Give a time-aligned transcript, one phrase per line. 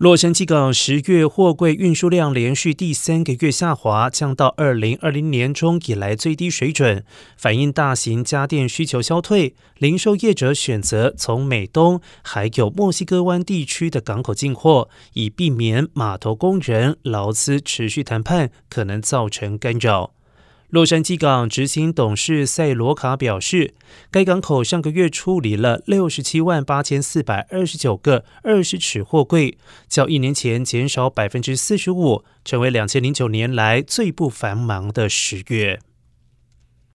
[0.00, 7.04] 洛杉矶港十月货柜运输量连续第三个月下滑，降到二零二零年中以来最低水准，
[7.36, 9.54] 反映大型家电需求消退。
[9.76, 20.14] 零售业者选择从美东还有墨西哥湾地区的港口进货，以避免码头工人劳资持续谈判可能造成干扰。
[20.70, 23.74] 洛杉矶港执行董事塞罗卡表示，
[24.08, 35.80] 该港口上个月处理了六十七万八千四百二十九个二十尺货柜，较一年前减少百分之四十五，成为两千零九年来最不繁忙的十月。